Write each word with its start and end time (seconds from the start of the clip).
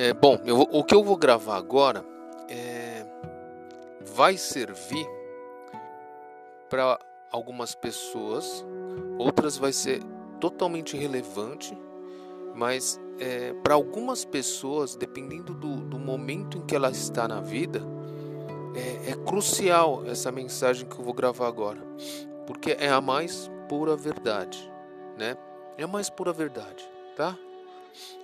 É, 0.00 0.12
bom, 0.12 0.38
eu, 0.44 0.60
o 0.60 0.84
que 0.84 0.94
eu 0.94 1.02
vou 1.02 1.16
gravar 1.16 1.56
agora 1.56 2.04
é, 2.48 3.04
vai 4.14 4.36
servir 4.36 5.04
para 6.70 6.96
algumas 7.32 7.74
pessoas, 7.74 8.64
outras 9.18 9.56
vai 9.56 9.72
ser 9.72 10.00
totalmente 10.38 10.96
irrelevante, 10.96 11.76
mas 12.54 13.00
é, 13.18 13.52
para 13.54 13.74
algumas 13.74 14.24
pessoas, 14.24 14.94
dependendo 14.94 15.52
do, 15.52 15.74
do, 15.78 15.98
momento 15.98 16.58
em 16.58 16.60
que 16.64 16.76
ela 16.76 16.92
está 16.92 17.26
na 17.26 17.40
vida, 17.40 17.82
é, 18.76 19.10
é 19.10 19.16
crucial 19.16 20.04
essa 20.06 20.30
mensagem 20.30 20.88
que 20.88 20.96
eu 20.96 21.04
vou 21.04 21.12
gravar 21.12 21.48
agora, 21.48 21.80
porque 22.46 22.76
é 22.78 22.88
a 22.88 23.00
mais 23.00 23.50
pura 23.68 23.96
verdade, 23.96 24.72
né? 25.18 25.36
É 25.76 25.82
a 25.82 25.88
mais 25.88 26.08
pura 26.08 26.32
verdade, 26.32 26.88
tá? 27.16 27.36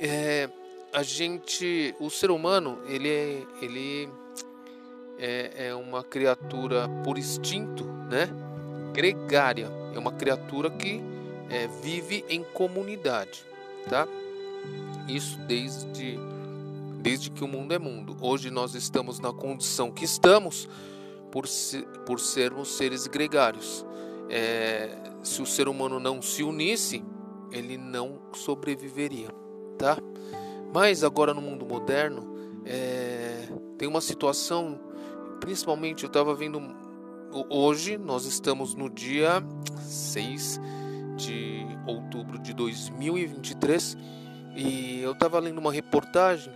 É, 0.00 0.48
a 0.92 1.02
gente, 1.02 1.94
o 2.00 2.10
ser 2.10 2.30
humano, 2.30 2.78
ele 2.86 3.08
é, 3.08 3.42
ele 3.60 4.08
é, 5.18 5.68
é 5.68 5.74
uma 5.74 6.02
criatura 6.02 6.88
por 7.04 7.18
instinto, 7.18 7.84
né? 7.84 8.28
Gregária, 8.92 9.70
é 9.94 9.98
uma 9.98 10.12
criatura 10.12 10.70
que 10.70 11.00
é, 11.50 11.66
vive 11.82 12.24
em 12.28 12.42
comunidade, 12.42 13.44
tá? 13.88 14.08
Isso 15.08 15.38
desde 15.40 16.18
desde 17.00 17.30
que 17.30 17.44
o 17.44 17.48
mundo 17.48 17.72
é 17.72 17.78
mundo. 17.78 18.16
Hoje 18.20 18.50
nós 18.50 18.74
estamos 18.74 19.20
na 19.20 19.32
condição 19.32 19.90
que 19.90 20.04
estamos 20.04 20.68
por, 21.30 21.46
se, 21.46 21.82
por 22.04 22.18
sermos 22.18 22.76
seres 22.76 23.06
gregários. 23.06 23.86
É, 24.28 24.90
se 25.22 25.40
o 25.40 25.46
ser 25.46 25.68
humano 25.68 26.00
não 26.00 26.20
se 26.20 26.42
unisse, 26.42 27.02
ele 27.50 27.78
não 27.78 28.18
sobreviveria, 28.34 29.28
tá? 29.78 29.96
Mas 30.72 31.02
agora 31.02 31.32
no 31.32 31.40
mundo 31.40 31.64
moderno 31.64 32.34
é, 32.64 33.48
tem 33.76 33.88
uma 33.88 34.00
situação, 34.00 34.78
principalmente 35.40 36.04
eu 36.04 36.08
estava 36.08 36.34
vendo 36.34 36.60
hoje, 37.48 37.96
nós 37.96 38.24
estamos 38.24 38.74
no 38.74 38.88
dia 38.88 39.42
6 39.80 40.60
de 41.16 41.66
outubro 41.86 42.38
de 42.38 42.52
2023 42.52 43.96
e 44.56 45.00
eu 45.02 45.12
estava 45.12 45.38
lendo 45.38 45.58
uma 45.58 45.72
reportagem 45.72 46.52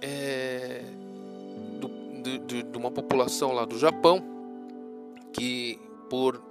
é, 0.00 0.82
do, 1.80 1.88
de, 2.46 2.62
de 2.62 2.78
uma 2.78 2.90
população 2.90 3.52
lá 3.52 3.64
do 3.64 3.78
Japão 3.78 4.22
que 5.32 5.78
por 6.08 6.42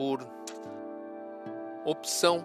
por 0.00 0.26
opção, 1.84 2.42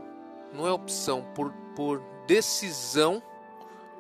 não 0.54 0.68
é 0.68 0.72
opção, 0.74 1.24
por, 1.34 1.54
por 1.74 2.04
decisão 2.28 3.22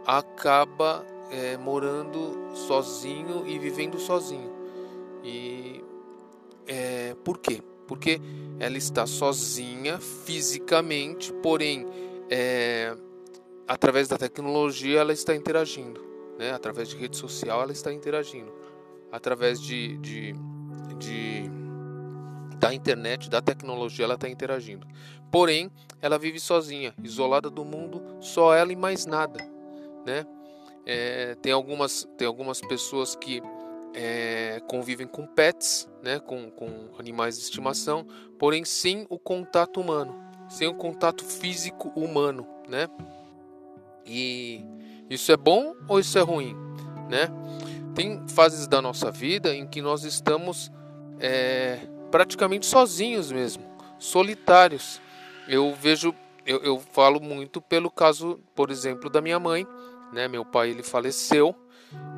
acaba 0.05 1.05
é, 1.31 1.57
morando 1.57 2.55
sozinho 2.55 3.47
e 3.47 3.57
vivendo 3.57 3.99
sozinho. 3.99 4.51
E 5.23 5.83
é, 6.67 7.15
por 7.23 7.37
quê? 7.37 7.61
Porque 7.87 8.19
ela 8.59 8.77
está 8.77 9.05
sozinha 9.05 9.99
fisicamente, 9.99 11.31
porém, 11.33 11.85
é, 12.29 12.95
através 13.67 14.07
da 14.07 14.17
tecnologia 14.17 14.99
ela 14.99 15.13
está 15.13 15.35
interagindo, 15.35 16.03
né? 16.37 16.51
através 16.51 16.89
de 16.89 16.95
rede 16.95 17.17
social 17.17 17.61
ela 17.61 17.71
está 17.71 17.91
interagindo, 17.93 18.51
através 19.11 19.59
de, 19.61 19.97
de, 19.97 20.33
de 20.97 21.64
da 22.65 22.73
internet, 22.73 23.29
da 23.29 23.43
tecnologia, 23.43 24.05
ela 24.05 24.15
está 24.15 24.27
interagindo. 24.27 24.87
Porém, 25.31 25.69
ela 26.01 26.17
vive 26.17 26.39
sozinha, 26.39 26.95
isolada 27.03 27.47
do 27.47 27.63
mundo, 27.63 28.01
só 28.19 28.55
ela 28.55 28.73
e 28.73 28.75
mais 28.75 29.05
nada, 29.05 29.39
né? 30.03 30.25
É, 30.83 31.35
tem 31.35 31.51
algumas 31.51 32.07
tem 32.17 32.27
algumas 32.27 32.61
pessoas 32.61 33.15
que 33.15 33.43
é, 33.93 34.59
convivem 34.67 35.05
com 35.05 35.27
pets, 35.27 35.87
né, 36.01 36.19
com, 36.19 36.49
com 36.49 36.89
animais 36.97 37.37
de 37.37 37.43
estimação, 37.43 38.05
porém 38.39 38.65
sem 38.65 39.05
o 39.09 39.19
contato 39.19 39.79
humano, 39.79 40.15
sem 40.49 40.67
o 40.67 40.73
contato 40.73 41.23
físico 41.23 41.89
humano, 41.95 42.47
né? 42.67 42.87
E 44.07 44.65
isso 45.07 45.31
é 45.31 45.37
bom 45.37 45.75
ou 45.87 45.99
isso 45.99 46.17
é 46.17 46.21
ruim, 46.21 46.55
né? 47.09 47.27
Tem 47.93 48.27
fases 48.27 48.67
da 48.67 48.81
nossa 48.81 49.11
vida 49.11 49.55
em 49.55 49.67
que 49.67 49.83
nós 49.83 50.03
estamos 50.03 50.71
é, 51.19 51.79
praticamente 52.11 52.65
sozinhos 52.65 53.31
mesmo, 53.31 53.63
solitários. 53.97 55.01
Eu 55.47 55.73
vejo, 55.73 56.13
eu, 56.45 56.63
eu 56.63 56.79
falo 56.79 57.19
muito 57.19 57.61
pelo 57.61 57.89
caso, 57.91 58.39
por 58.55 58.71
exemplo, 58.71 59.09
da 59.09 59.21
minha 59.21 59.39
mãe. 59.39 59.67
Né? 60.13 60.27
Meu 60.27 60.45
pai 60.45 60.69
ele 60.69 60.83
faleceu 60.83 61.55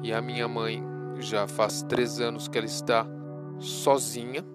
e 0.03 0.13
a 0.13 0.21
minha 0.21 0.47
mãe 0.47 0.83
já 1.19 1.47
faz 1.47 1.81
três 1.83 2.19
anos 2.19 2.47
que 2.47 2.57
ela 2.57 2.67
está 2.67 3.05
sozinha. 3.59 4.45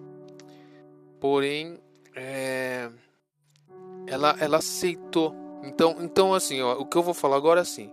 Porém, 1.19 1.77
é, 2.15 2.89
ela, 4.07 4.35
ela 4.39 4.57
aceitou. 4.57 5.35
Então, 5.63 5.97
então 6.01 6.33
assim, 6.33 6.61
ó, 6.61 6.73
o 6.73 6.85
que 6.85 6.97
eu 6.97 7.03
vou 7.03 7.13
falar 7.13 7.37
agora 7.37 7.61
é 7.61 7.63
assim: 7.63 7.91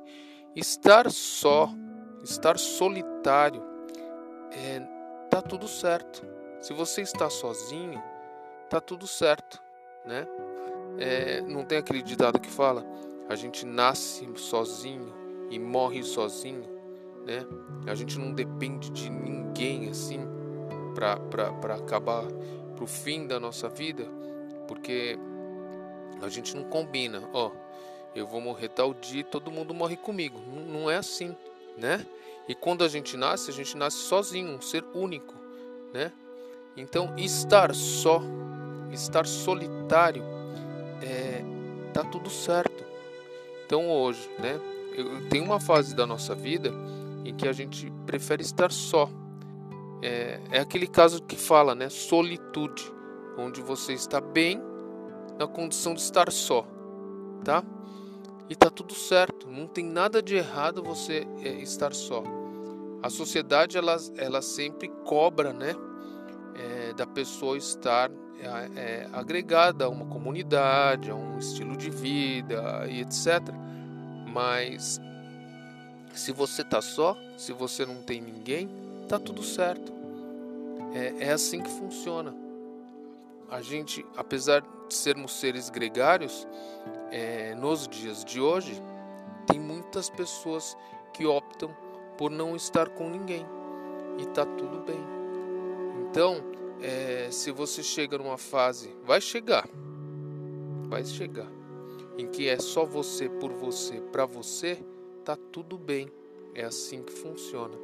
estar 0.57 1.11
só, 1.11 1.71
estar 2.23 2.59
solitário, 2.59 3.63
é, 4.53 4.81
tá 5.31 5.41
tudo 5.41 5.69
certo. 5.69 6.40
Se 6.61 6.73
você 6.73 7.01
está 7.01 7.31
sozinho, 7.31 8.03
tá 8.69 8.81
tudo 8.81 9.07
certo, 9.07 9.63
né? 10.05 10.27
É, 10.99 11.41
não 11.41 11.65
tem 11.65 11.79
aquele 11.79 12.03
ditado 12.03 12.39
que 12.39 12.51
fala: 12.51 12.85
a 13.29 13.35
gente 13.35 13.65
nasce 13.65 14.29
sozinho 14.37 15.15
e 15.51 15.59
morre 15.59 16.03
sozinho, 16.03 16.65
né? 17.25 17.47
A 17.87 17.95
gente 17.95 18.19
não 18.19 18.33
depende 18.33 18.91
de 18.91 19.09
ninguém 19.09 19.89
assim 19.89 20.21
para 20.95 21.75
acabar 21.75 22.27
pro 22.77 22.87
fim 22.87 23.27
da 23.27 23.41
nossa 23.41 23.69
vida, 23.69 24.05
porque 24.69 25.19
a 26.21 26.29
gente 26.29 26.55
não 26.55 26.65
combina, 26.65 27.23
ó, 27.33 27.51
eu 28.15 28.27
vou 28.27 28.41
morrer 28.41 28.69
tal 28.69 28.93
dia 28.93 29.21
e 29.21 29.25
todo 29.25 29.51
mundo 29.51 29.73
morre 29.73 29.97
comigo. 29.97 30.39
Não, 30.47 30.81
não 30.81 30.91
é 30.91 30.97
assim, 30.97 31.35
né? 31.79 32.05
E 32.49 32.55
quando 32.55 32.85
a 32.85 32.89
gente 32.89 33.17
nasce, 33.17 33.51
a 33.51 33.55
gente 33.55 33.77
nasce 33.77 33.99
sozinho, 33.99 34.57
um 34.57 34.61
ser 34.61 34.85
único, 34.93 35.35
né? 35.95 36.13
Então, 36.77 37.15
estar 37.17 37.75
só, 37.75 38.23
estar 38.93 39.27
solitário, 39.27 40.23
é, 41.03 41.43
tá 41.93 42.05
tudo 42.05 42.31
certo. 42.31 42.85
Então, 43.67 43.89
hoje, 43.91 44.29
né, 44.39 44.61
eu, 44.95 45.29
tem 45.29 45.41
uma 45.41 45.61
fase 45.61 45.95
da 45.95 46.07
nossa 46.07 46.35
vida 46.35 46.73
em 47.25 47.35
que 47.35 47.47
a 47.47 47.53
gente 47.53 47.93
prefere 48.07 48.43
estar 48.43 48.73
só. 48.73 49.09
É, 50.03 50.41
é 50.51 50.61
aquele 50.61 50.87
caso 50.87 51.23
que 51.23 51.37
fala, 51.37 51.75
né, 51.75 51.89
solitude, 51.89 52.91
onde 53.37 53.61
você 53.61 53.93
está 53.93 54.21
bem 54.21 54.61
na 55.39 55.47
condição 55.47 55.95
de 55.95 56.01
estar 56.01 56.31
só, 56.31 56.67
tá? 57.45 57.63
E 58.49 58.57
tá 58.57 58.69
tudo 58.69 58.95
certo, 58.95 59.47
não 59.49 59.67
tem 59.67 59.85
nada 59.85 60.21
de 60.21 60.35
errado 60.35 60.83
você 60.83 61.27
é, 61.43 61.49
estar 61.63 61.95
só. 61.95 62.23
A 63.03 63.09
sociedade 63.09 63.79
ela, 63.79 63.97
ela 64.17 64.43
sempre 64.43 64.89
cobra, 65.05 65.53
né? 65.53 65.75
Da 67.01 67.07
pessoa 67.07 67.57
estar 67.57 68.11
é, 68.39 68.45
é, 68.79 69.09
agregada 69.11 69.87
a 69.87 69.89
uma 69.89 70.05
comunidade, 70.05 71.11
a 71.11 71.15
um 71.15 71.39
estilo 71.39 71.75
de 71.75 71.89
vida 71.89 72.87
e 72.91 73.01
etc. 73.01 73.41
Mas 74.27 75.01
se 76.13 76.31
você 76.31 76.63
tá 76.63 76.83
só, 76.83 77.17
se 77.39 77.55
você 77.55 77.87
não 77.87 78.03
tem 78.03 78.21
ninguém, 78.21 78.69
tá 79.09 79.19
tudo 79.19 79.43
certo. 79.43 79.91
É, 80.93 81.29
é 81.29 81.33
assim 81.33 81.63
que 81.63 81.71
funciona. 81.71 82.35
A 83.51 83.63
gente, 83.63 84.05
apesar 84.15 84.61
de 84.61 84.95
sermos 84.95 85.41
seres 85.41 85.71
gregários, 85.71 86.47
é, 87.11 87.55
nos 87.55 87.89
dias 87.89 88.23
de 88.27 88.43
hoje, 88.43 88.79
tem 89.47 89.59
muitas 89.59 90.11
pessoas 90.11 90.77
que 91.15 91.25
optam 91.25 91.75
por 92.19 92.31
não 92.31 92.55
estar 92.55 92.91
com 92.91 93.09
ninguém 93.09 93.47
e 94.19 94.27
tá 94.27 94.45
tudo 94.45 94.85
bem. 94.85 95.01
Então, 96.03 96.60
é, 96.83 97.31
se 97.31 97.51
você 97.51 97.83
chega 97.83 98.19
numa 98.19 98.39
fase, 98.39 98.95
vai 99.05 99.21
chegar, 99.21 99.69
vai 100.89 101.05
chegar, 101.05 101.51
em 102.17 102.27
que 102.27 102.49
é 102.49 102.59
só 102.59 102.85
você 102.85 103.29
por 103.29 103.53
você, 103.53 104.01
para 104.13 104.27
você, 104.27 104.79
tá 105.25 105.37
tudo 105.37 105.79
bem. 105.79 106.11
É 106.55 106.65
assim 106.65 107.03
que 107.03 107.13
funciona, 107.13 107.77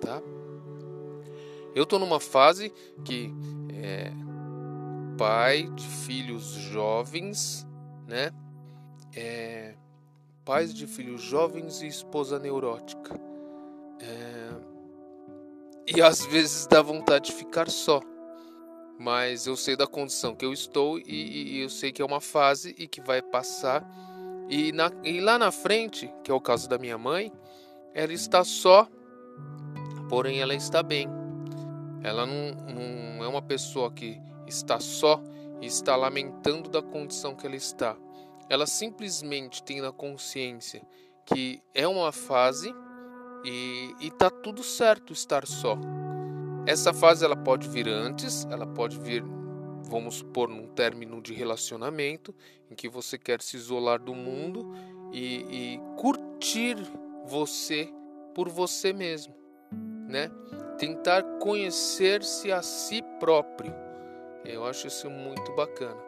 tá? 0.00 0.22
Eu 1.74 1.84
tô 1.84 1.98
numa 1.98 2.20
fase 2.20 2.72
que 3.04 3.32
é 3.74 4.12
pai 5.18 5.64
de 5.74 5.86
filhos 5.86 6.44
jovens, 6.44 7.66
né? 8.06 8.30
É, 9.14 9.74
pais 10.44 10.72
de 10.72 10.86
filhos 10.86 11.20
jovens 11.20 11.82
e 11.82 11.86
esposa 11.86 12.38
neurótica. 12.38 13.18
É, 14.00 14.50
e 15.96 16.00
às 16.00 16.24
vezes 16.26 16.66
dá 16.66 16.80
vontade 16.80 17.30
de 17.30 17.32
ficar 17.32 17.68
só. 17.68 18.00
Mas 18.98 19.46
eu 19.46 19.56
sei 19.56 19.76
da 19.76 19.86
condição 19.86 20.34
que 20.34 20.44
eu 20.44 20.52
estou 20.52 20.98
e, 20.98 21.56
e, 21.56 21.60
eu 21.60 21.68
sei 21.68 21.90
que 21.90 22.00
é 22.00 22.04
uma 22.04 22.20
fase 22.20 22.74
e 22.78 22.86
que 22.86 23.00
vai 23.00 23.20
passar 23.20 23.84
E, 24.48 24.70
na, 24.72 24.90
e 25.02 25.20
lá 25.20 25.38
na 25.38 25.50
frente, 25.50 26.12
que 26.22 26.30
é 26.30 26.34
o 26.34 26.40
caso 26.40 26.68
da 26.68 26.78
minha 26.78 26.98
mãe, 26.98 27.32
ela 27.94 28.12
está 28.12 28.44
só, 28.44 28.88
porém 30.08 30.40
ela 30.40 30.54
está 30.54 30.82
bem. 30.82 31.08
Ela 32.02 32.26
não, 32.26 32.54
não 32.74 33.24
é 33.24 33.28
uma 33.28 33.42
pessoa 33.42 33.90
que 33.90 34.20
está 34.46 34.78
só 34.80 35.20
e 35.60 35.66
está 35.66 35.96
lamentando 35.96 36.68
da 36.68 36.82
condição 36.82 37.34
que 37.34 37.46
ela 37.46 37.56
está. 37.56 37.96
Ela 38.48 38.66
simplesmente 38.66 39.62
tem 39.62 39.80
na 39.80 39.92
consciência 39.92 40.82
que 41.24 41.62
é 41.74 41.86
uma 41.86 42.12
fase 42.12 42.74
e 43.44 43.94
está 44.00 44.30
tudo 44.30 44.62
certo 44.62 45.12
estar 45.12 45.46
só. 45.46 45.78
Essa 46.64 46.92
fase 46.92 47.24
ela 47.24 47.36
pode 47.36 47.68
vir 47.68 47.88
antes, 47.88 48.46
ela 48.50 48.66
pode 48.66 48.98
vir, 49.00 49.24
vamos 49.84 50.16
supor, 50.16 50.48
num 50.48 50.68
término 50.68 51.20
de 51.20 51.34
relacionamento 51.34 52.32
em 52.70 52.74
que 52.74 52.88
você 52.88 53.18
quer 53.18 53.42
se 53.42 53.56
isolar 53.56 54.00
do 54.00 54.14
mundo 54.14 54.72
e, 55.12 55.74
e 55.74 55.80
curtir 55.96 56.76
você 57.26 57.88
por 58.32 58.48
você 58.48 58.92
mesmo, 58.92 59.34
né? 60.08 60.30
Tentar 60.78 61.22
conhecer-se 61.40 62.50
a 62.52 62.62
si 62.62 63.02
próprio. 63.18 63.74
Eu 64.44 64.64
acho 64.64 64.86
isso 64.86 65.10
muito 65.10 65.52
bacana. 65.54 66.00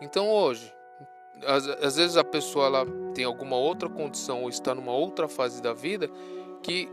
Então 0.00 0.28
hoje, 0.28 0.72
às, 1.46 1.66
às, 1.66 1.96
vezes 1.96 2.16
a 2.16 2.24
pessoa 2.24 2.66
ela 2.66 2.86
tem 3.14 3.24
alguma 3.24 3.56
outra 3.56 3.88
condição 3.88 4.42
ou 4.42 4.48
está 4.48 4.74
numa 4.74 4.92
outra 4.92 5.28
fase 5.28 5.62
da 5.62 5.72
vida 5.72 6.08
que 6.62 6.88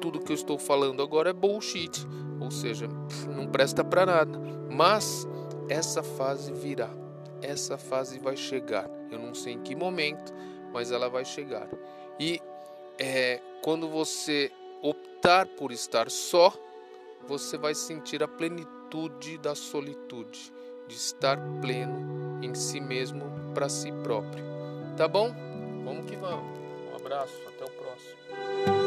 tudo 0.00 0.20
que 0.20 0.32
eu 0.32 0.36
estou 0.36 0.58
falando 0.58 1.02
agora 1.02 1.30
é 1.30 1.32
bullshit, 1.32 2.06
ou 2.40 2.50
seja, 2.50 2.88
não 3.34 3.46
presta 3.46 3.84
para 3.84 4.06
nada. 4.06 4.38
Mas 4.70 5.26
essa 5.68 6.02
fase 6.02 6.52
virá, 6.52 6.90
essa 7.42 7.76
fase 7.76 8.18
vai 8.18 8.36
chegar. 8.36 8.88
Eu 9.10 9.18
não 9.18 9.34
sei 9.34 9.54
em 9.54 9.62
que 9.62 9.74
momento, 9.74 10.32
mas 10.72 10.90
ela 10.90 11.08
vai 11.08 11.24
chegar. 11.24 11.68
E 12.18 12.40
é, 12.98 13.40
quando 13.62 13.88
você 13.88 14.50
optar 14.82 15.46
por 15.46 15.72
estar 15.72 16.10
só, 16.10 16.52
você 17.26 17.56
vai 17.56 17.74
sentir 17.74 18.22
a 18.22 18.28
plenitude 18.28 19.38
da 19.38 19.54
solitude, 19.54 20.52
de 20.86 20.94
estar 20.94 21.38
pleno 21.60 22.40
em 22.42 22.54
si 22.54 22.80
mesmo 22.80 23.24
para 23.54 23.68
si 23.68 23.92
próprio. 24.02 24.44
Tá 24.96 25.06
bom? 25.06 25.32
Vamos 25.84 26.06
que 26.10 26.16
vamos. 26.16 26.58
Um 26.92 26.96
abraço, 26.96 27.34
até 27.46 27.64
o 27.64 27.70
próximo. 27.70 28.77